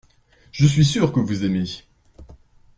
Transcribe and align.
Je 0.51 0.65
suis 0.65 0.83
sûr 0.83 1.13
que 1.13 1.19
vous 1.19 1.45
aimez. 1.45 1.65